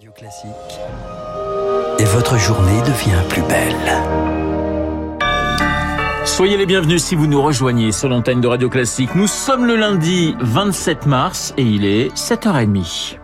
Radio 0.00 0.12
Classique. 0.12 0.50
Et 1.98 2.04
votre 2.04 2.38
journée 2.38 2.80
devient 2.86 3.22
plus 3.28 3.42
belle. 3.42 3.74
Soyez 6.24 6.56
les 6.56 6.64
bienvenus 6.64 7.04
si 7.04 7.14
vous 7.14 7.26
nous 7.26 7.42
rejoignez 7.42 7.92
sur 7.92 8.08
l'antenne 8.08 8.40
de 8.40 8.48
Radio 8.48 8.70
Classique. 8.70 9.14
Nous 9.14 9.26
sommes 9.26 9.66
le 9.66 9.76
lundi 9.76 10.34
27 10.40 11.04
mars 11.04 11.52
et 11.58 11.64
il 11.64 11.84
est 11.84 12.08
7h30. 12.16 13.18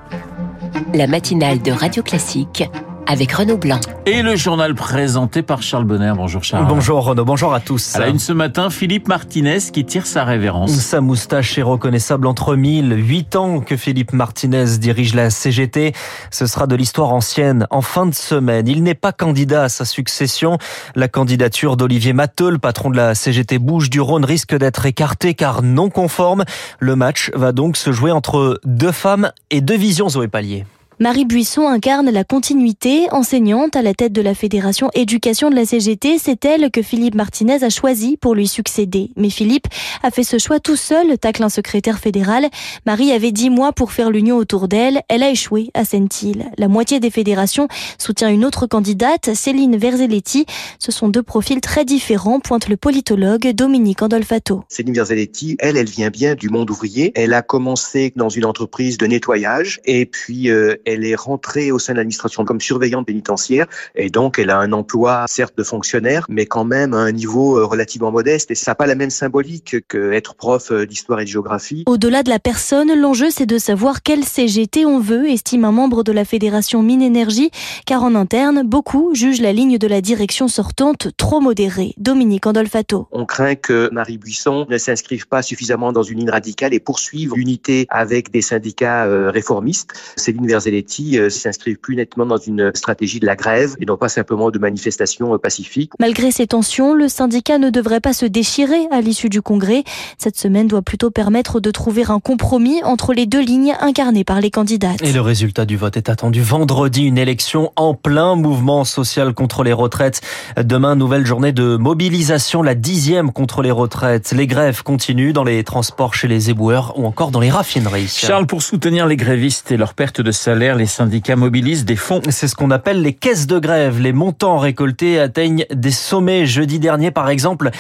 La 0.93 1.07
matinale 1.07 1.63
de 1.63 1.73
Radio 1.73 2.03
Classique 2.03 2.65
avec 3.07 3.33
Renaud 3.33 3.57
Blanc. 3.57 3.81
Et 4.07 4.23
le 4.23 4.37
journal 4.37 4.75
présenté 4.75 5.43
par 5.43 5.63
Charles 5.63 5.85
Bonner. 5.85 6.13
Bonjour 6.17 6.45
Charles. 6.45 6.67
Bonjour 6.69 7.05
Renaud, 7.05 7.25
bonjour 7.25 7.55
à 7.55 7.61
tous. 7.61 7.95
À 7.97 8.01
la 8.01 8.09
une 8.09 8.19
ce 8.19 8.33
matin, 8.33 8.71
Philippe 8.71 9.09
Martinez 9.09 9.59
qui 9.73 9.85
tire 9.85 10.07
sa 10.07 10.25
révérence. 10.25 10.73
Sa 10.73 11.01
moustache 11.01 11.59
est 11.59 11.63
reconnaissable 11.63 12.27
entre 12.27 12.57
mille. 12.57 12.93
Huit 12.97 13.37
ans 13.37 13.61
que 13.61 13.77
Philippe 13.77 14.13
Martinez 14.13 14.79
dirige 14.79 15.15
la 15.15 15.31
CGT. 15.31 15.93
Ce 16.31 16.47
sera 16.47 16.67
de 16.67 16.77
l'histoire 16.77 17.13
ancienne. 17.13 17.67
En 17.71 17.83
fin 17.83 18.07
de 18.07 18.15
semaine, 18.15 18.69
il 18.69 18.83
n'est 18.83 18.95
pas 18.95 19.13
candidat 19.13 19.65
à 19.65 19.69
sa 19.69 19.85
succession. 19.85 20.59
La 20.95 21.09
candidature 21.09 21.77
d'Olivier 21.77 22.13
Matteux, 22.13 22.59
patron 22.59 22.91
de 22.91 22.97
la 22.97 23.15
CGT 23.15 23.59
Bouche 23.59 23.91
du 23.91 24.01
Rhône, 24.01 24.25
risque 24.25 24.57
d'être 24.57 24.87
écartée 24.87 25.35
car 25.35 25.63
non 25.63 25.91
conforme. 25.91 26.45
Le 26.79 26.97
match 26.97 27.31
va 27.35 27.53
donc 27.53 27.77
se 27.77 27.93
jouer 27.93 28.11
entre 28.11 28.61
deux 28.65 28.93
femmes 28.93 29.31
et 29.51 29.61
deux 29.61 29.77
visions, 29.77 30.09
Zoé 30.09 30.29
Pallier. 30.29 30.65
Marie 30.99 31.27
Buisson 31.27 31.69
incarne 31.69 32.11
la 32.11 32.25
continuité. 32.25 33.09
Enseignante 33.13 33.77
à 33.77 33.83
la 33.83 33.93
tête 33.93 34.15
de 34.15 34.23
la 34.23 34.35
Fédération 34.35 34.89
Éducation 34.95 35.51
de 35.51 35.55
la 35.55 35.67
CGT, 35.67 36.17
c'est 36.17 36.43
elle 36.47 36.71
que 36.71 36.81
Philippe 36.81 37.15
Martinez 37.15 37.63
a 37.63 37.69
choisi 37.69 38.17
pour 38.17 38.35
lui 38.35 38.49
succéder. 38.49 39.11
Mais 39.15 39.29
Philippe 39.29 39.67
a 40.03 40.11
fait 40.11 40.23
ce 40.23 40.39
choix 40.39 40.59
tout 40.59 40.75
seul, 40.75 41.19
tacle 41.19 41.43
un 41.43 41.51
secrétaire 41.51 41.99
fédéral. 41.99 42.49
Marie 42.87 43.13
avait 43.13 43.31
dix 43.31 43.51
mois 43.51 43.75
pour 43.75 43.93
faire 43.93 44.11
l'union 44.11 44.39
autour 44.39 44.69
d'elle. 44.69 45.03
Elle 45.11 45.23
a 45.23 45.29
échoué 45.29 45.69
à 45.75 45.85
Sentil. 45.85 46.47
La 46.57 46.67
moitié 46.67 46.99
des 46.99 47.11
fédérations 47.11 47.69
soutient 47.99 48.31
une 48.31 48.47
autre 48.47 48.67
candidate, 48.67 49.35
Céline 49.35 49.77
Verzelletti. 49.77 50.47
Ce 50.79 50.93
sont 50.93 51.09
deux 51.09 51.23
profils 51.23 51.61
très 51.61 51.85
différents, 51.85 52.41
pointe 52.41 52.71
le 52.71 52.79
politologue 52.79 53.51
Dominique 53.51 54.01
Andolfato. 54.01 54.65
Céline 54.71 54.95
Verzelletti, 54.95 55.59
elle, 55.59 55.77
elle 55.77 55.91
vient 55.91 56.09
bien 56.09 56.35
du 56.35 56.49
monde 56.49 56.71
ouvrier. 56.71 57.13
Elle 57.17 57.35
a 57.35 57.43
commencé 57.43 58.15
dans 58.17 58.31
une 58.31 58.47
entreprise 58.47 58.97
de 58.97 59.07
nettoyage 59.07 59.79
et 59.85 60.07
puis 60.07 60.49
euh, 60.49 60.77
elle 60.87 61.05
est 61.05 61.15
rentrée 61.15 61.73
au 61.73 61.79
sein 61.79 61.93
de 61.93 61.99
l'administration 61.99 62.45
comme 62.45 62.61
surveillante 62.61 63.07
pénitentiaire 63.07 63.67
et 63.95 64.09
donc 64.09 64.39
elle 64.39 64.51
a 64.51 64.59
un 64.59 64.73
emploi 64.73 65.27
certes 65.29 65.57
de 65.59 65.63
fonctionnaire 65.63 66.25
mais 66.29 66.47
quand 66.47 66.65
même 66.65 66.95
à 66.95 66.99
un 66.99 67.13
niveau 67.13 67.59
euh, 67.59 67.65
relativement 67.65 68.11
modeste 68.11 68.51
et 68.51 68.55
ça 68.55 68.71
n'a 68.71 68.75
pas 68.77 68.87
la 68.87 68.95
même 68.95 69.11
symbolique 69.11 69.77
qu'être 69.89 70.35
prof 70.35 70.71
euh, 70.71 70.87
d'histoire 70.87 71.21
et 71.21 71.25
de 71.25 71.29
géographie. 71.29 71.85
Au-delà 71.87 72.23
de 72.23 72.31
la 72.31 72.39
personne, 72.39 72.99
l'enjeu 72.99 73.31
c'est 73.31 73.47
de 73.47 73.59
savoir 73.59 74.03
quel 74.03 74.25
CGT 74.25 74.87
on 74.87 75.01
veut, 75.01 75.29
estime 75.29 75.65
un 75.65 75.73
membre 75.73 76.05
de 76.05 76.13
la 76.13 76.25
fédération 76.25 76.83
Mine 76.83 77.03
Énergie, 77.03 77.51
car 77.85 78.05
en 78.05 78.15
interne, 78.15 78.63
beaucoup 78.63 79.15
jugent 79.15 79.41
la 79.41 79.53
ligne 79.53 79.79
de 79.79 79.87
la 79.87 80.01
direction 80.01 80.49
sortante 80.49 81.09
trop 81.17 81.41
modérée. 81.41 81.95
Dominique 81.97 82.47
Andolfato. 82.47 83.09
On 83.11 83.25
craint 83.27 83.55
que 83.57 83.89
Marie 83.93 84.19
Buisson 84.19 84.67
ne 84.69 84.79
s'inscrive 84.79 85.27
pas 85.27 85.43
suffisamment 85.43 85.93
dans 85.93 86.03
une 86.03 86.21
ligne 86.21 86.31
radicale 86.31 86.75
et 86.75 86.81
poursuive 86.81 87.35
l'unité 87.35 87.87
avec 87.89 88.31
des 88.31 88.43
syndicats 88.43 89.07
euh, 89.07 89.31
réformistes. 89.31 89.93
Céline 90.17 90.47
Verzelli 90.47 90.76
euh, 91.19 91.31
s'inscrivent 91.31 91.79
plus 91.79 91.97
nettement 91.97 92.27
dans 92.27 92.37
une 92.37 92.73
stratégie 92.75 93.21
de 93.21 93.27
la 93.27 93.37
grève 93.37 93.77
et 93.81 93.87
non 93.87 93.97
pas 93.97 94.09
simplement 94.09 94.51
de 94.51 94.59
manifestations 94.59 95.35
euh, 95.35 95.39
pacifiques. 95.39 95.93
Malgré 95.99 96.31
ces 96.31 96.47
tensions, 96.47 96.95
le 96.95 97.09
syndicat 97.09 97.59
ne 97.59 97.71
devrait 97.71 98.01
pas 98.01 98.13
se 98.13 98.27
déchirer 98.27 98.87
à 98.91 99.01
l'issue 99.01 99.29
du 99.29 99.43
congrès. 99.43 99.85
Cette 100.19 100.37
semaine 100.37 100.67
doit 100.67 100.83
plutôt 100.83 101.11
permettre 101.11 101.61
de 101.61 101.71
trouver 101.71 102.05
un 102.09 102.21
compromis 102.21 102.83
entre 102.83 103.13
les 103.13 103.27
deux 103.27 103.43
lignes 103.43 103.75
incarnées 103.81 104.25
par 104.25 104.41
les 104.41 104.51
candidates. 104.51 105.03
Et 105.03 105.13
le 105.13 105.21
résultat 105.21 105.65
du 105.65 105.77
vote 105.77 105.97
est 105.97 106.09
attendu 106.09 106.43
vendredi, 106.43 107.05
une 107.05 107.19
élection 107.19 107.73
en 107.77 107.95
plein 107.95 108.35
mouvement 108.35 108.85
social 108.85 109.35
contre 109.35 109.63
les 109.63 109.73
retraites. 109.73 110.21
Demain, 110.57 110.97
nouvelle 110.97 111.27
journée 111.27 111.53
de 111.53 111.77
mobilisation, 111.77 112.63
la 112.63 112.75
dixième 112.75 113.33
contre 113.33 113.63
les 113.63 113.71
retraites. 113.71 114.33
Les 114.33 114.47
grèves 114.47 114.83
continuent 114.83 115.33
dans 115.33 115.45
les 115.45 115.63
transports 115.65 116.15
chez 116.15 116.29
les 116.29 116.51
éboueurs 116.51 116.99
ou 116.99 117.07
encore 117.07 117.31
dans 117.31 117.41
les 117.41 117.51
raffineries. 117.51 118.09
Charles, 118.09 118.47
pour 118.47 118.63
soutenir 118.63 119.07
les 119.07 119.17
grévistes 119.17 119.71
et 119.71 119.77
leur 119.77 119.95
perte 119.95 120.21
de 120.21 120.33
salaire, 120.33 120.66
les 120.75 120.87
syndicats 120.87 121.37
mobilisent 121.37 121.85
des 121.85 121.97
fonds. 121.97 122.21
C'est 122.31 122.49
ce 122.49 122.57
qu'on 122.57 122.71
appelle 122.71 123.03
les 123.03 123.13
caisses 123.13 123.47
de 123.47 123.59
grève. 123.59 124.01
Les 124.01 124.13
montants 124.13 124.59
récoltés 124.59 125.21
atteignent 125.21 125.65
des 125.71 125.91
sommets. 125.91 126.47
Jeudi 126.47 126.81
dernier, 126.81 127.11
par 127.11 127.29
exemple, 127.29 127.71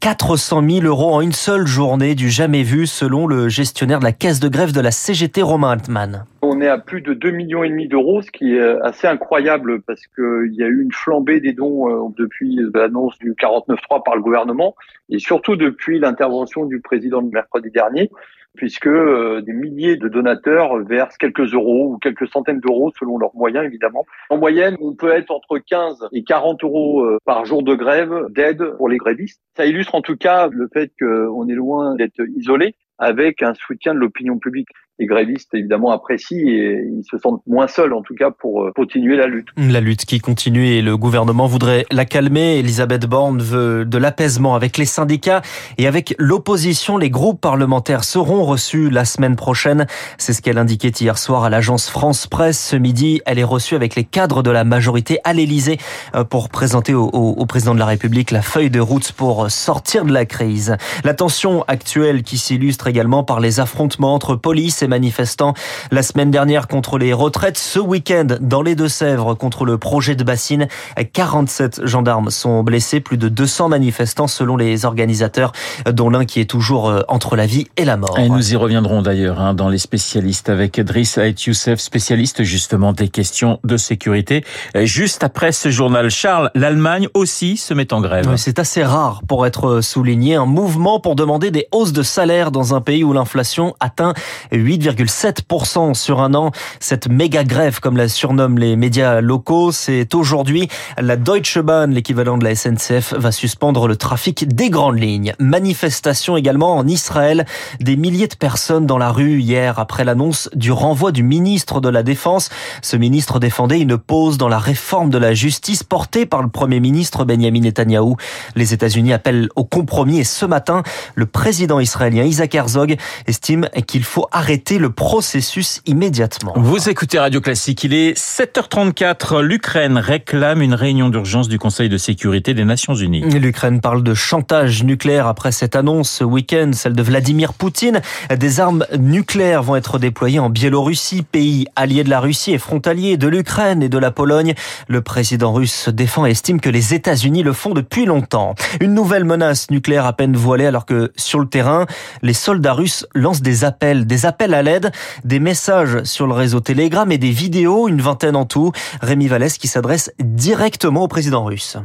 400 0.00 0.62
000 0.68 0.86
euros 0.86 1.14
en 1.14 1.20
une 1.20 1.32
seule 1.32 1.66
journée, 1.66 2.14
du 2.14 2.30
jamais 2.30 2.62
vu, 2.62 2.86
selon 2.86 3.26
le 3.26 3.48
gestionnaire 3.48 3.98
de 3.98 4.04
la 4.04 4.12
caisse 4.12 4.38
de 4.38 4.48
grève 4.48 4.72
de 4.72 4.80
la 4.80 4.90
CGT, 4.90 5.42
Romain 5.42 5.70
Altman. 5.70 6.24
On 6.42 6.60
est 6.60 6.68
à 6.68 6.78
plus 6.78 7.00
de 7.00 7.14
2 7.14 7.30
millions 7.30 7.64
et 7.64 7.68
demi 7.68 7.88
d'euros, 7.88 8.22
ce 8.22 8.30
qui 8.30 8.54
est 8.54 8.80
assez 8.82 9.08
incroyable 9.08 9.82
parce 9.82 10.02
qu'il 10.14 10.54
y 10.54 10.62
a 10.62 10.66
eu 10.66 10.82
une 10.82 10.92
flambée 10.92 11.40
des 11.40 11.52
dons 11.52 11.88
euh, 11.88 12.08
depuis 12.16 12.60
l'annonce 12.72 13.18
du 13.18 13.32
49.3 13.32 14.04
par 14.04 14.14
le 14.14 14.22
gouvernement 14.22 14.76
et 15.08 15.18
surtout 15.18 15.56
depuis 15.56 15.98
l'intervention 15.98 16.66
du 16.66 16.80
président 16.80 17.20
le 17.20 17.28
mercredi 17.28 17.70
dernier 17.70 18.10
puisque 18.56 18.86
euh, 18.86 19.40
des 19.42 19.52
milliers 19.52 19.96
de 19.96 20.08
donateurs 20.08 20.78
versent 20.84 21.16
quelques 21.16 21.54
euros 21.54 21.92
ou 21.92 21.98
quelques 21.98 22.28
centaines 22.28 22.60
d'euros 22.60 22.92
selon 22.98 23.18
leurs 23.18 23.34
moyens 23.34 23.64
évidemment. 23.64 24.04
En 24.30 24.38
moyenne, 24.38 24.76
on 24.80 24.94
peut 24.94 25.12
être 25.12 25.30
entre 25.30 25.58
15 25.58 26.08
et 26.12 26.24
40 26.24 26.64
euros 26.64 27.02
euh, 27.02 27.18
par 27.24 27.44
jour 27.44 27.62
de 27.62 27.74
grève 27.74 28.26
d'aide 28.30 28.64
pour 28.76 28.88
les 28.88 28.96
grévistes. 28.96 29.40
Ça 29.56 29.66
illustre 29.66 29.94
en 29.94 30.02
tout 30.02 30.16
cas 30.16 30.48
le 30.50 30.68
fait 30.72 30.90
qu'on 30.98 31.48
est 31.48 31.54
loin 31.54 31.94
d'être 31.94 32.20
isolé 32.36 32.74
avec 32.98 33.42
un 33.42 33.54
soutien 33.54 33.94
de 33.94 33.98
l'opinion 33.98 34.38
publique 34.38 34.68
les 34.98 35.06
grévistes 35.06 35.52
évidemment 35.52 35.90
apprécient 35.90 36.38
et 36.38 36.88
ils 36.90 37.04
se 37.04 37.18
sentent 37.18 37.42
moins 37.46 37.66
seuls 37.66 37.92
en 37.92 38.02
tout 38.02 38.14
cas 38.14 38.30
pour 38.30 38.62
euh, 38.62 38.72
continuer 38.74 39.16
la 39.16 39.26
lutte. 39.26 39.48
La 39.56 39.80
lutte 39.80 40.06
qui 40.06 40.20
continue 40.20 40.66
et 40.68 40.80
le 40.80 40.96
gouvernement 40.96 41.46
voudrait 41.46 41.84
la 41.90 42.06
calmer. 42.06 42.58
Elisabeth 42.58 43.06
Borne 43.06 43.42
veut 43.42 43.84
de 43.84 43.98
l'apaisement 43.98 44.54
avec 44.54 44.78
les 44.78 44.86
syndicats 44.86 45.42
et 45.76 45.86
avec 45.86 46.14
l'opposition. 46.18 46.96
Les 46.96 47.10
groupes 47.10 47.40
parlementaires 47.40 48.04
seront 48.04 48.44
reçus 48.44 48.88
la 48.88 49.04
semaine 49.04 49.36
prochaine. 49.36 49.86
C'est 50.16 50.32
ce 50.32 50.40
qu'elle 50.40 50.58
indiquait 50.58 50.88
hier 50.88 51.18
soir 51.18 51.44
à 51.44 51.50
l'agence 51.50 51.90
France 51.90 52.26
Presse. 52.26 52.58
Ce 52.58 52.76
midi, 52.76 53.20
elle 53.26 53.38
est 53.38 53.44
reçue 53.44 53.74
avec 53.74 53.96
les 53.96 54.04
cadres 54.04 54.42
de 54.42 54.50
la 54.50 54.64
majorité 54.64 55.18
à 55.24 55.34
l'Elysée 55.34 55.78
euh, 56.14 56.24
pour 56.24 56.48
présenter 56.48 56.94
au, 56.94 57.08
au 57.08 57.46
président 57.46 57.74
de 57.74 57.80
la 57.80 57.86
République 57.86 58.30
la 58.30 58.42
feuille 58.42 58.70
de 58.70 58.80
route 58.80 59.12
pour 59.12 59.50
sortir 59.50 60.06
de 60.06 60.12
la 60.12 60.24
crise. 60.24 60.76
La 61.04 61.12
tension 61.12 61.64
actuelle 61.68 62.22
qui 62.22 62.38
s'illustre 62.38 62.86
également 62.86 63.24
par 63.24 63.40
les 63.40 63.60
affrontements 63.60 64.14
entre 64.14 64.36
police 64.36 64.82
et 64.82 64.85
manifestants 64.88 65.54
la 65.90 66.02
semaine 66.02 66.30
dernière 66.30 66.68
contre 66.68 66.98
les 66.98 67.12
retraites. 67.12 67.58
Ce 67.58 67.78
week-end, 67.78 68.26
dans 68.40 68.62
les 68.62 68.74
Deux-Sèvres, 68.74 69.34
contre 69.34 69.64
le 69.64 69.78
projet 69.78 70.14
de 70.14 70.24
bassine, 70.24 70.68
47 71.12 71.86
gendarmes 71.86 72.30
sont 72.30 72.62
blessés, 72.62 73.00
plus 73.00 73.18
de 73.18 73.28
200 73.28 73.68
manifestants 73.68 74.26
selon 74.26 74.56
les 74.56 74.84
organisateurs, 74.84 75.52
dont 75.90 76.10
l'un 76.10 76.24
qui 76.24 76.40
est 76.40 76.50
toujours 76.50 76.88
euh, 76.88 77.02
entre 77.08 77.36
la 77.36 77.46
vie 77.46 77.66
et 77.76 77.84
la 77.84 77.96
mort. 77.96 78.18
Et 78.18 78.28
nous 78.28 78.52
y 78.52 78.56
reviendrons 78.56 79.02
d'ailleurs 79.02 79.40
hein, 79.40 79.54
dans 79.54 79.68
les 79.68 79.78
spécialistes 79.78 80.48
avec 80.48 80.80
Driss 80.80 81.18
Ait 81.18 81.34
Youssef, 81.46 81.80
spécialiste 81.80 82.42
justement 82.42 82.92
des 82.92 83.08
questions 83.08 83.60
de 83.64 83.76
sécurité. 83.76 84.44
Juste 84.74 85.24
après 85.24 85.52
ce 85.52 85.70
journal, 85.70 86.10
Charles, 86.10 86.50
l'Allemagne 86.54 87.08
aussi 87.14 87.56
se 87.56 87.74
met 87.74 87.92
en 87.92 88.00
grève. 88.00 88.34
C'est 88.36 88.58
assez 88.58 88.82
rare 88.82 89.22
pour 89.26 89.46
être 89.46 89.80
souligné. 89.80 90.36
Un 90.36 90.46
mouvement 90.46 91.00
pour 91.00 91.16
demander 91.16 91.50
des 91.50 91.66
hausses 91.72 91.92
de 91.92 92.02
salaire 92.02 92.50
dans 92.50 92.74
un 92.74 92.80
pays 92.80 93.04
où 93.04 93.12
l'inflation 93.12 93.74
atteint 93.80 94.14
8 94.52 94.75
8,7% 94.76 95.94
sur 95.94 96.20
un 96.20 96.34
an. 96.34 96.50
Cette 96.80 97.08
méga 97.08 97.44
grève, 97.44 97.80
comme 97.80 97.96
la 97.96 98.08
surnomment 98.08 98.58
les 98.58 98.76
médias 98.76 99.20
locaux, 99.20 99.72
c'est 99.72 100.14
aujourd'hui 100.14 100.68
la 100.98 101.16
Deutsche 101.16 101.58
Bahn, 101.58 101.92
l'équivalent 101.92 102.38
de 102.38 102.44
la 102.44 102.54
SNCF, 102.54 103.14
va 103.14 103.32
suspendre 103.32 103.88
le 103.88 103.96
trafic 103.96 104.48
des 104.48 104.70
grandes 104.70 104.98
lignes. 104.98 105.34
Manifestation 105.38 106.36
également 106.36 106.76
en 106.76 106.86
Israël. 106.86 107.46
Des 107.80 107.96
milliers 107.96 108.28
de 108.28 108.34
personnes 108.34 108.86
dans 108.86 108.98
la 108.98 109.10
rue 109.10 109.40
hier 109.40 109.78
après 109.78 110.04
l'annonce 110.04 110.48
du 110.54 110.72
renvoi 110.72 111.12
du 111.12 111.22
ministre 111.22 111.80
de 111.80 111.88
la 111.88 112.02
Défense. 112.02 112.50
Ce 112.82 112.96
ministre 112.96 113.38
défendait 113.38 113.80
une 113.80 113.98
pause 113.98 114.38
dans 114.38 114.48
la 114.48 114.58
réforme 114.58 115.10
de 115.10 115.18
la 115.18 115.34
justice 115.34 115.82
portée 115.82 116.26
par 116.26 116.42
le 116.42 116.48
Premier 116.48 116.80
ministre 116.80 117.24
Benjamin 117.24 117.60
Netanyahou. 117.60 118.16
Les 118.54 118.74
États-Unis 118.74 119.12
appellent 119.12 119.48
au 119.56 119.64
compromis 119.64 120.18
et 120.18 120.24
ce 120.24 120.46
matin, 120.46 120.82
le 121.14 121.26
président 121.26 121.80
israélien 121.80 122.24
Isaac 122.24 122.54
Herzog 122.54 122.96
estime 123.26 123.68
qu'il 123.86 124.04
faut 124.04 124.26
arrêter 124.32 124.65
le 124.74 124.90
processus 124.90 125.80
immédiatement. 125.86 126.52
Vous 126.56 126.88
écoutez 126.88 127.20
Radio 127.20 127.40
Classique, 127.40 127.84
il 127.84 127.94
est 127.94 128.18
7h34. 128.18 129.40
L'Ukraine 129.40 129.96
réclame 129.96 130.60
une 130.60 130.74
réunion 130.74 131.08
d'urgence 131.08 131.48
du 131.48 131.58
Conseil 131.58 131.88
de 131.88 131.96
sécurité 131.96 132.52
des 132.52 132.64
Nations 132.64 132.94
Unies. 132.94 133.22
L'Ukraine 133.22 133.80
parle 133.80 134.02
de 134.02 134.12
chantage 134.12 134.82
nucléaire 134.82 135.28
après 135.28 135.52
cette 135.52 135.76
annonce 135.76 136.10
ce 136.10 136.24
week-end, 136.24 136.72
celle 136.74 136.94
de 136.94 137.02
Vladimir 137.02 137.52
Poutine. 137.54 138.00
Des 138.36 138.58
armes 138.58 138.84
nucléaires 138.98 139.62
vont 139.62 139.76
être 139.76 139.98
déployées 140.00 140.40
en 140.40 140.50
Biélorussie, 140.50 141.22
pays 141.22 141.66
allié 141.76 142.02
de 142.02 142.10
la 142.10 142.18
Russie 142.18 142.52
et 142.52 142.58
frontalier 142.58 143.16
de 143.16 143.28
l'Ukraine 143.28 143.84
et 143.84 143.88
de 143.88 143.98
la 143.98 144.10
Pologne. 144.10 144.54
Le 144.88 145.00
président 145.00 145.52
russe 145.52 145.74
se 145.74 145.90
défend 145.90 146.26
et 146.26 146.30
estime 146.30 146.60
que 146.60 146.70
les 146.70 146.92
États-Unis 146.92 147.44
le 147.44 147.52
font 147.52 147.72
depuis 147.72 148.04
longtemps. 148.04 148.56
Une 148.80 148.94
nouvelle 148.94 149.24
menace 149.24 149.70
nucléaire 149.70 150.06
à 150.06 150.12
peine 150.12 150.36
voilée 150.36 150.66
alors 150.66 150.86
que 150.86 151.12
sur 151.16 151.38
le 151.38 151.46
terrain, 151.46 151.86
les 152.22 152.34
soldats 152.34 152.72
russes 152.72 153.06
lancent 153.14 153.42
des 153.42 153.64
appels, 153.64 154.06
des 154.06 154.26
appels 154.26 154.54
à 154.54 154.55
l'aide 154.62 154.90
des 155.24 155.40
messages 155.40 156.02
sur 156.04 156.26
le 156.26 156.32
réseau 156.32 156.60
Telegram 156.60 157.10
et 157.10 157.18
des 157.18 157.30
vidéos, 157.30 157.88
une 157.88 158.00
vingtaine 158.00 158.36
en 158.36 158.44
tout. 158.44 158.72
Rémi 159.00 159.26
Vallès 159.26 159.58
qui 159.58 159.68
s'adresse 159.68 160.12
directement 160.18 161.04
au 161.04 161.08
président 161.08 161.44
russe. 161.44 161.76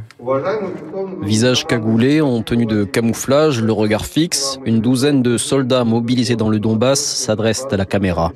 Visage 1.22 1.66
cagoulé, 1.66 2.22
en 2.22 2.42
tenue 2.42 2.66
de 2.66 2.84
camouflage, 2.84 3.62
le 3.62 3.72
regard 3.72 4.06
fixe, 4.06 4.60
une 4.66 4.82
douzaine 4.82 5.22
de 5.22 5.38
soldats 5.38 5.84
mobilisés 5.84 6.36
dans 6.36 6.50
le 6.50 6.60
Donbass 6.60 7.00
s'adressent 7.00 7.68
à 7.72 7.78
la 7.78 7.86
caméra. 7.86 8.32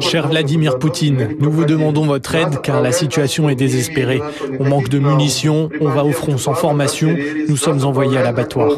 Cher 0.00 0.28
Vladimir 0.28 0.78
Poutine, 0.78 1.36
nous 1.40 1.50
vous 1.50 1.64
demandons 1.64 2.06
votre 2.06 2.34
aide 2.34 2.60
car 2.62 2.80
la 2.80 2.92
situation 2.92 3.48
est 3.48 3.54
désespérée. 3.54 4.20
On 4.58 4.64
manque 4.68 4.88
de 4.88 4.98
munitions, 4.98 5.68
on 5.80 5.88
va 5.88 6.04
au 6.04 6.12
front 6.12 6.38
sans 6.38 6.54
formation, 6.54 7.14
nous 7.48 7.56
sommes 7.56 7.84
envoyés 7.84 8.18
à 8.18 8.22
l'abattoir. 8.22 8.72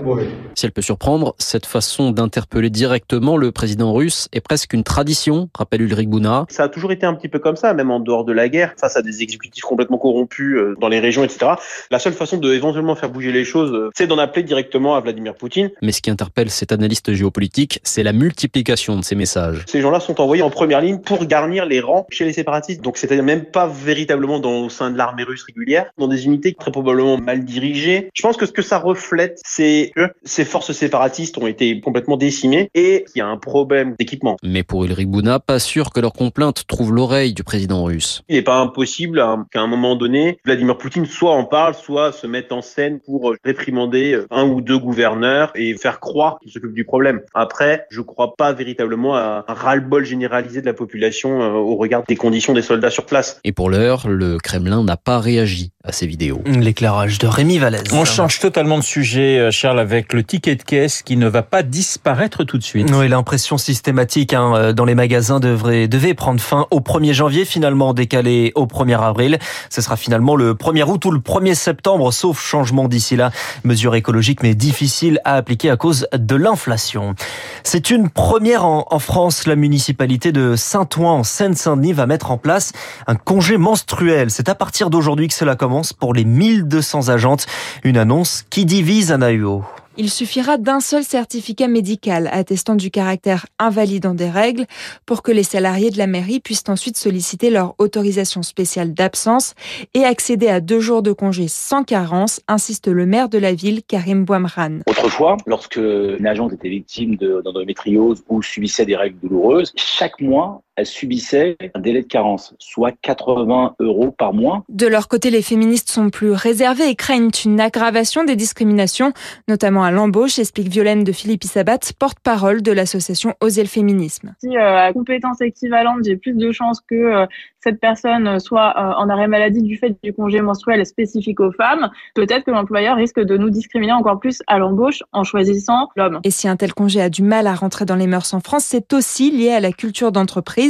Si 0.54 0.66
elle 0.66 0.72
peut 0.72 0.82
surprendre, 0.82 1.34
cette 1.38 1.66
façon 1.66 2.10
d'interpeller 2.10 2.70
directement 2.70 3.36
le 3.36 3.52
président 3.52 3.92
russe 3.92 4.28
est 4.32 4.37
presque 4.40 4.72
une 4.72 4.84
tradition, 4.84 5.48
rappelle 5.54 5.82
Ulrich 5.82 6.08
Bouna. 6.08 6.46
Ça 6.48 6.64
a 6.64 6.68
toujours 6.68 6.92
été 6.92 7.06
un 7.06 7.14
petit 7.14 7.28
peu 7.28 7.38
comme 7.38 7.56
ça, 7.56 7.74
même 7.74 7.90
en 7.90 8.00
dehors 8.00 8.24
de 8.24 8.32
la 8.32 8.48
guerre, 8.48 8.74
face 8.78 8.96
à 8.96 9.02
des 9.02 9.22
exécutifs 9.22 9.64
complètement 9.64 9.98
corrompus 9.98 10.56
euh, 10.56 10.74
dans 10.80 10.88
les 10.88 11.00
régions, 11.00 11.24
etc. 11.24 11.52
La 11.90 11.98
seule 11.98 12.12
façon 12.12 12.38
de 12.38 12.52
éventuellement 12.52 12.94
faire 12.94 13.10
bouger 13.10 13.32
les 13.32 13.44
choses, 13.44 13.72
euh, 13.72 13.90
c'est 13.96 14.06
d'en 14.06 14.18
appeler 14.18 14.42
directement 14.42 14.94
à 14.94 15.00
Vladimir 15.00 15.34
Poutine. 15.34 15.70
Mais 15.82 15.92
ce 15.92 16.02
qui 16.02 16.10
interpelle 16.10 16.50
cet 16.50 16.72
analyste 16.72 17.12
géopolitique, 17.12 17.80
c'est 17.82 18.02
la 18.02 18.12
multiplication 18.12 18.96
de 18.96 19.02
ces 19.04 19.14
messages. 19.14 19.64
Ces 19.66 19.80
gens-là 19.80 20.00
sont 20.00 20.20
envoyés 20.20 20.42
en 20.42 20.50
première 20.50 20.80
ligne 20.80 20.98
pour 20.98 21.24
garnir 21.26 21.66
les 21.66 21.80
rangs 21.80 22.06
chez 22.10 22.24
les 22.24 22.32
séparatistes. 22.32 22.82
Donc 22.82 22.96
c'est-à-dire 22.96 23.24
même 23.24 23.44
pas 23.44 23.66
véritablement 23.66 24.38
dans, 24.38 24.64
au 24.64 24.68
sein 24.68 24.90
de 24.90 24.98
l'armée 24.98 25.22
russe 25.22 25.44
régulière, 25.44 25.90
dans 25.98 26.08
des 26.08 26.26
unités 26.26 26.54
très 26.54 26.70
probablement 26.70 27.18
mal 27.18 27.44
dirigées. 27.44 28.10
Je 28.14 28.22
pense 28.22 28.36
que 28.36 28.46
ce 28.46 28.52
que 28.52 28.62
ça 28.62 28.78
reflète, 28.78 29.40
c'est 29.44 29.92
que 29.94 30.10
ces 30.24 30.44
forces 30.44 30.72
séparatistes 30.72 31.38
ont 31.38 31.46
été 31.46 31.80
complètement 31.80 32.16
décimées 32.16 32.70
et 32.74 33.04
il 33.14 33.18
y 33.18 33.22
a 33.22 33.26
un 33.26 33.36
problème 33.36 33.94
Mais 34.42 34.62
pour 34.62 34.84
Ulrich 34.84 35.08
Bouna, 35.08 35.38
pas 35.40 35.58
sûr 35.58 35.90
que 35.90 36.00
leur 36.00 36.12
complainte 36.12 36.66
trouve 36.66 36.94
l'oreille 36.94 37.34
du 37.34 37.44
président 37.44 37.84
russe. 37.84 38.22
Il 38.28 38.36
n'est 38.36 38.42
pas 38.42 38.58
impossible 38.58 39.20
hein, 39.20 39.46
qu'à 39.50 39.60
un 39.60 39.66
moment 39.66 39.96
donné, 39.96 40.38
Vladimir 40.44 40.76
Poutine 40.78 41.06
soit 41.06 41.32
en 41.32 41.44
parle, 41.44 41.74
soit 41.74 42.12
se 42.12 42.26
mette 42.26 42.52
en 42.52 42.62
scène 42.62 43.00
pour 43.00 43.34
réprimander 43.44 44.20
un 44.30 44.44
ou 44.44 44.60
deux 44.60 44.78
gouverneurs 44.78 45.52
et 45.54 45.74
faire 45.74 46.00
croire 46.00 46.38
qu'il 46.40 46.52
s'occupe 46.52 46.74
du 46.74 46.84
problème. 46.84 47.20
Après, 47.34 47.86
je 47.90 48.00
crois 48.00 48.34
pas 48.36 48.52
véritablement 48.52 49.16
à 49.16 49.44
un 49.46 49.54
ras-le-bol 49.54 50.04
généralisé 50.04 50.60
de 50.60 50.66
la 50.66 50.74
population 50.74 51.42
euh, 51.42 51.50
au 51.50 51.76
regard 51.76 52.02
des 52.06 52.16
conditions 52.16 52.52
des 52.52 52.62
soldats 52.62 52.90
sur 52.90 53.06
place. 53.06 53.40
Et 53.44 53.52
pour 53.52 53.70
l'heure, 53.70 54.08
le 54.08 54.38
Kremlin 54.38 54.82
n'a 54.82 54.96
pas 54.96 55.18
réagi 55.20 55.72
à 55.84 55.92
ces 55.92 56.06
vidéos. 56.06 56.42
L'éclairage 56.46 57.18
de 57.18 57.26
Rémi 57.26 57.58
Vallès. 57.58 57.82
On 57.92 58.04
change 58.04 58.40
totalement 58.40 58.78
de 58.78 58.84
sujet, 58.84 59.38
euh, 59.38 59.50
Charles, 59.50 59.80
avec 59.80 60.12
le 60.12 60.22
ticket 60.22 60.56
de 60.56 60.62
caisse 60.62 61.02
qui 61.02 61.16
ne 61.16 61.28
va 61.28 61.42
pas 61.42 61.62
disparaître 61.62 62.44
tout 62.44 62.58
de 62.58 62.62
suite. 62.62 62.90
Oui, 62.92 63.08
l'impression 63.08 63.58
systématique 63.58 64.07
hein, 64.32 64.54
euh, 64.54 64.72
dans 64.72 64.84
les 64.84 64.94
magasins 64.94 65.40
devrait, 65.40 65.88
devait 65.88 66.14
prendre 66.14 66.40
fin 66.40 66.66
au 66.70 66.80
1er 66.80 67.12
janvier, 67.12 67.44
finalement 67.44 67.94
décalé 67.94 68.52
au 68.54 68.66
1er 68.66 69.00
avril. 69.00 69.38
Ce 69.70 69.80
sera 69.80 69.96
finalement 69.96 70.36
le 70.36 70.54
1er 70.54 70.84
août 70.84 71.04
ou 71.04 71.10
le 71.10 71.18
1er 71.18 71.54
septembre, 71.54 72.12
sauf 72.12 72.40
changement 72.40 72.88
d'ici 72.88 73.16
là. 73.16 73.30
Mesure 73.64 73.94
écologique 73.94 74.42
mais 74.42 74.54
difficile 74.54 75.20
à 75.24 75.34
appliquer 75.34 75.70
à 75.70 75.76
cause 75.76 76.06
de 76.12 76.36
l'inflation. 76.36 77.14
C'est 77.62 77.90
une 77.90 78.10
première 78.10 78.64
en, 78.64 78.98
France. 78.98 79.46
La 79.46 79.56
municipalité 79.56 80.32
de 80.32 80.56
Saint-Ouen 80.56 81.12
en 81.12 81.24
Seine-Saint-Denis 81.24 81.92
va 81.92 82.06
mettre 82.06 82.30
en 82.30 82.38
place 82.38 82.72
un 83.06 83.14
congé 83.14 83.56
menstruel. 83.56 84.30
C'est 84.30 84.48
à 84.48 84.54
partir 84.54 84.90
d'aujourd'hui 84.90 85.28
que 85.28 85.34
cela 85.34 85.54
commence 85.54 85.92
pour 85.92 86.14
les 86.14 86.24
1200 86.24 87.08
agentes. 87.08 87.46
Une 87.84 87.96
annonce 87.96 88.44
qui 88.50 88.64
divise 88.64 89.12
un 89.12 89.22
AUO. 89.22 89.64
Il 90.00 90.10
suffira 90.10 90.58
d'un 90.58 90.78
seul 90.78 91.02
certificat 91.02 91.66
médical 91.66 92.28
attestant 92.30 92.76
du 92.76 92.88
caractère 92.88 93.46
invalidant 93.58 94.14
des 94.14 94.30
règles 94.30 94.64
pour 95.06 95.24
que 95.24 95.32
les 95.32 95.42
salariés 95.42 95.90
de 95.90 95.98
la 95.98 96.06
mairie 96.06 96.38
puissent 96.38 96.68
ensuite 96.68 96.96
solliciter 96.96 97.50
leur 97.50 97.74
autorisation 97.78 98.44
spéciale 98.44 98.94
d'absence 98.94 99.54
et 99.94 100.04
accéder 100.04 100.46
à 100.46 100.60
deux 100.60 100.78
jours 100.78 101.02
de 101.02 101.10
congé 101.10 101.48
sans 101.48 101.82
carence, 101.82 102.40
insiste 102.46 102.86
le 102.86 103.06
maire 103.06 103.28
de 103.28 103.38
la 103.38 103.52
ville, 103.54 103.82
Karim 103.82 104.24
Bouamran. 104.24 104.82
Autrefois, 104.86 105.36
lorsque 105.46 105.78
une 105.78 106.28
agente 106.28 106.52
était 106.52 106.68
victime 106.68 107.16
d'endométriose 107.16 108.22
ou 108.28 108.40
subissait 108.40 108.86
des 108.86 108.94
règles 108.94 109.18
douloureuses, 109.18 109.72
chaque 109.74 110.20
mois, 110.20 110.62
elle 110.78 110.86
subissait 110.86 111.56
un 111.74 111.80
délai 111.80 112.02
de 112.02 112.06
carence, 112.06 112.54
soit 112.60 112.92
80 113.02 113.74
euros 113.80 114.12
par 114.12 114.32
mois. 114.32 114.62
De 114.68 114.86
leur 114.86 115.08
côté, 115.08 115.28
les 115.28 115.42
féministes 115.42 115.90
sont 115.90 116.08
plus 116.08 116.30
réservées 116.30 116.88
et 116.88 116.94
craignent 116.94 117.32
une 117.44 117.60
aggravation 117.60 118.22
des 118.22 118.36
discriminations, 118.36 119.12
notamment 119.48 119.82
à 119.82 119.90
l'embauche, 119.90 120.38
explique 120.38 120.68
Violaine 120.68 121.02
de 121.02 121.10
Philippe 121.10 121.42
Issabat, 121.42 121.80
porte-parole 121.98 122.62
de 122.62 122.70
l'association 122.70 123.34
Oser 123.40 123.62
le 123.62 123.68
féminisme. 123.68 124.36
Si 124.40 124.56
euh, 124.56 124.78
à 124.78 124.92
compétences 124.92 125.40
équivalentes, 125.40 126.04
j'ai 126.04 126.16
plus 126.16 126.34
de 126.34 126.52
chances 126.52 126.80
que 126.80 126.94
euh, 126.94 127.26
cette 127.58 127.80
personne 127.80 128.38
soit 128.38 128.72
euh, 128.76 129.02
en 129.02 129.08
arrêt 129.08 129.26
maladie 129.26 129.62
du 129.62 129.76
fait 129.76 129.96
du 130.04 130.12
congé 130.12 130.40
menstruel 130.40 130.86
spécifique 130.86 131.40
aux 131.40 131.50
femmes, 131.50 131.90
peut-être 132.14 132.44
que 132.44 132.52
l'employeur 132.52 132.96
risque 132.96 133.18
de 133.18 133.36
nous 133.36 133.50
discriminer 133.50 133.92
encore 133.92 134.20
plus 134.20 134.42
à 134.46 134.58
l'embauche 134.58 135.02
en 135.12 135.24
choisissant 135.24 135.88
l'homme. 135.96 136.20
Et 136.22 136.30
si 136.30 136.46
un 136.46 136.54
tel 136.54 136.72
congé 136.72 137.00
a 137.00 137.10
du 137.10 137.22
mal 137.22 137.48
à 137.48 137.54
rentrer 137.54 137.84
dans 137.84 137.96
les 137.96 138.06
mœurs 138.06 138.32
en 138.32 138.40
France, 138.40 138.64
c'est 138.64 138.92
aussi 138.92 139.32
lié 139.32 139.50
à 139.50 139.58
la 139.58 139.72
culture 139.72 140.12
d'entreprise 140.12 140.67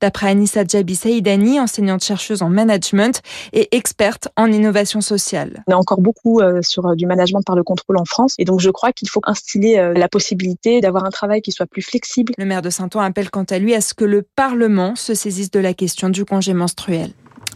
d'après 0.00 0.28
Anissa 0.28 0.64
Djabi 0.64 0.94
Saïdani, 0.96 1.60
enseignante-chercheuse 1.60 2.42
en 2.42 2.48
management 2.48 3.22
et 3.52 3.74
experte 3.76 4.28
en 4.36 4.50
innovation 4.50 5.00
sociale. 5.00 5.62
On 5.66 5.72
est 5.72 5.74
encore 5.74 6.00
beaucoup 6.00 6.40
sur 6.62 6.94
du 6.96 7.06
management 7.06 7.42
par 7.42 7.56
le 7.56 7.62
contrôle 7.62 7.98
en 7.98 8.04
France 8.04 8.34
et 8.38 8.44
donc 8.44 8.60
je 8.60 8.70
crois 8.70 8.92
qu'il 8.92 9.08
faut 9.08 9.20
instiller 9.24 9.92
la 9.94 10.08
possibilité 10.08 10.80
d'avoir 10.80 11.04
un 11.04 11.10
travail 11.10 11.42
qui 11.42 11.52
soit 11.52 11.66
plus 11.66 11.82
flexible. 11.82 12.32
Le 12.38 12.44
maire 12.44 12.62
de 12.62 12.70
Saint-Ouen 12.70 13.02
appelle 13.02 13.30
quant 13.30 13.44
à 13.44 13.58
lui 13.58 13.74
à 13.74 13.80
ce 13.80 13.94
que 13.94 14.04
le 14.04 14.22
Parlement 14.22 14.94
se 14.96 15.14
saisisse 15.14 15.50
de 15.50 15.60
la 15.60 15.74
question 15.74 16.08
du 16.08 16.24
congé 16.24 16.54
menstruel. 16.54 17.12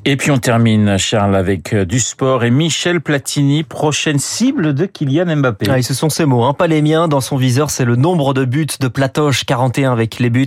Et 0.07 0.17
puis 0.17 0.31
on 0.31 0.39
termine, 0.39 0.97
Charles, 0.97 1.37
avec 1.37 1.75
euh, 1.75 1.85
du 1.85 2.01
sport 2.01 2.43
et 2.43 2.51
Michel 2.51 3.03
Platini, 3.03 3.65
prochaine 3.65 4.19
cible 4.19 4.73
de 4.73 4.87
Kylian 4.87 5.37
Mbappé. 5.37 5.67
Ah, 5.69 5.83
ce 5.83 5.93
sont 5.93 6.09
ses 6.09 6.25
mots, 6.25 6.43
hein, 6.45 6.55
pas 6.55 6.69
les 6.69 6.81
miens. 6.81 7.07
Dans 7.07 7.21
son 7.21 7.37
viseur, 7.37 7.69
c'est 7.69 7.85
le 7.85 7.97
nombre 7.97 8.33
de 8.33 8.47
buts 8.47 8.67
de 8.81 8.89
Platoche, 8.89 9.45
41 9.45 9.93
avec 9.93 10.19
les 10.19 10.31
buts. 10.31 10.47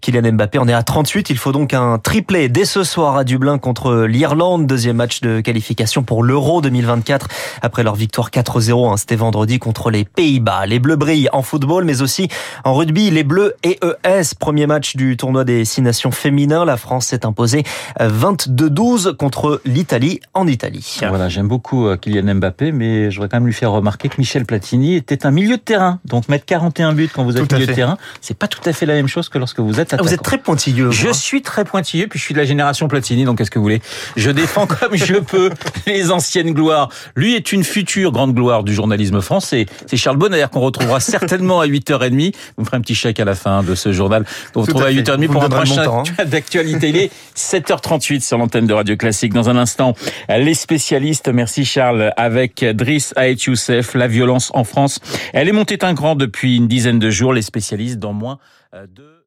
Kylian 0.00 0.32
Mbappé 0.32 0.58
en 0.58 0.66
est 0.66 0.72
à 0.72 0.82
38. 0.82 1.30
Il 1.30 1.38
faut 1.38 1.52
donc 1.52 1.74
un 1.74 1.98
triplé 1.98 2.48
dès 2.48 2.64
ce 2.64 2.82
soir 2.82 3.16
à 3.16 3.22
Dublin 3.22 3.58
contre 3.58 4.04
l'Irlande. 4.04 4.66
Deuxième 4.66 4.96
match 4.96 5.20
de 5.20 5.40
qualification 5.42 6.02
pour 6.02 6.24
l'Euro 6.24 6.60
2024 6.60 7.28
après 7.62 7.84
leur 7.84 7.94
victoire 7.94 8.30
4-0. 8.30 8.90
Hein, 8.90 8.96
C'était 8.96 9.14
vendredi 9.14 9.60
contre 9.60 9.92
les 9.92 10.04
Pays-Bas. 10.06 10.66
Les 10.66 10.80
Bleus 10.80 10.96
brillent 10.96 11.30
en 11.32 11.42
football, 11.42 11.84
mais 11.84 12.02
aussi 12.02 12.26
en 12.64 12.74
rugby. 12.74 13.10
Les 13.12 13.22
Bleus 13.22 13.54
et 13.62 13.78
ES. 14.04 14.34
Premier 14.40 14.66
match 14.66 14.96
du 14.96 15.16
tournoi 15.16 15.44
des 15.44 15.64
six 15.64 15.82
nations 15.82 16.10
féminins. 16.10 16.64
La 16.64 16.76
France 16.76 17.06
s'est 17.06 17.24
imposée 17.24 17.62
22-12 18.00 18.87
contre 19.18 19.60
l'Italie 19.64 20.20
en 20.34 20.46
Italie. 20.46 20.98
Voilà, 21.08 21.28
j'aime 21.28 21.48
beaucoup 21.48 21.88
Kylian 22.00 22.34
Mbappé, 22.36 22.72
mais 22.72 23.10
je 23.10 23.16
voudrais 23.16 23.28
quand 23.28 23.36
même 23.36 23.46
lui 23.46 23.52
faire 23.52 23.70
remarquer 23.72 24.08
que 24.08 24.16
Michel 24.18 24.44
Platini 24.44 24.94
était 24.96 25.26
un 25.26 25.30
milieu 25.30 25.56
de 25.56 25.62
terrain. 25.62 26.00
Donc 26.04 26.28
mettre 26.28 26.44
41 26.46 26.92
buts 26.92 27.08
quand 27.12 27.24
vous 27.24 27.36
êtes 27.36 27.46
Tout 27.48 27.54
milieu 27.54 27.66
de 27.66 27.72
terrain, 27.72 27.98
c'est 28.20 28.36
pas 28.36 28.48
tout 28.48 28.60
à 28.64 28.72
fait 28.72 28.86
la 28.86 28.94
même 28.94 29.08
chose 29.08 29.28
que 29.28 29.38
lorsque 29.38 29.60
vous 29.60 29.80
êtes 29.80 29.92
Ah, 29.92 29.96
attaquant. 29.96 30.04
vous 30.04 30.14
êtes 30.14 30.22
très 30.22 30.38
pointilleux. 30.38 30.90
Je 30.90 31.08
hein. 31.08 31.12
suis 31.12 31.42
très 31.42 31.64
pointilleux, 31.64 32.06
puis 32.06 32.18
je 32.18 32.24
suis 32.24 32.34
de 32.34 32.38
la 32.38 32.44
génération 32.44 32.88
Platini, 32.88 33.24
donc 33.24 33.38
qu'est-ce 33.38 33.50
que 33.50 33.58
vous 33.58 33.64
voulez? 33.64 33.82
Je 34.16 34.30
défends 34.30 34.66
comme 34.66 34.96
je 34.96 35.14
peux 35.14 35.50
les 35.86 36.10
anciennes 36.10 36.52
gloires. 36.52 36.88
Lui 37.16 37.34
est 37.34 37.52
une 37.52 37.64
future 37.64 38.12
grande 38.12 38.34
gloire 38.34 38.64
du 38.64 38.74
journalisme 38.74 39.20
français. 39.20 39.66
C'est 39.86 39.96
Charles 39.96 40.16
Bonner 40.16 40.44
qu'on 40.50 40.60
retrouvera 40.60 41.00
certainement 41.00 41.60
à 41.60 41.66
8h30. 41.66 42.34
Vous 42.56 42.62
me 42.62 42.66
ferez 42.66 42.76
un 42.76 42.80
petit 42.80 42.94
chèque 42.94 43.20
à 43.20 43.24
la 43.24 43.34
fin 43.34 43.62
de 43.62 43.74
ce 43.74 43.92
journal. 43.92 44.24
On 44.54 44.60
vous 44.60 44.66
Tout 44.66 44.72
retrouve 44.72 44.82
à 44.82 44.86
à 44.86 44.88
fait. 44.88 45.02
8h30 45.02 45.26
Vous 45.26 45.32
pour 45.32 45.44
un 45.44 45.48
prochain 45.48 46.02
d'actualité. 46.26 46.88
Il 46.88 46.96
est 46.96 47.10
7h38 47.36 48.20
sur 48.20 48.38
l'antenne 48.38 48.66
de 48.66 48.74
Radio 48.78 48.96
Classique. 48.96 49.32
Dans 49.34 49.50
un 49.50 49.56
instant, 49.56 49.94
les 50.28 50.54
spécialistes, 50.54 51.28
merci 51.28 51.64
Charles, 51.64 52.12
avec 52.16 52.64
Driss 52.64 53.12
Aet 53.16 53.44
Youssef, 53.46 53.94
la 53.94 54.08
violence 54.08 54.50
en 54.54 54.64
France. 54.64 55.00
Elle 55.32 55.48
est 55.48 55.52
montée 55.52 55.78
un 55.82 55.94
cran 55.94 56.14
depuis 56.14 56.56
une 56.56 56.68
dizaine 56.68 56.98
de 56.98 57.10
jours. 57.10 57.32
Les 57.32 57.42
spécialistes 57.42 57.98
dans 57.98 58.12
moins 58.12 58.38
euh, 58.74 58.86
de... 58.86 59.17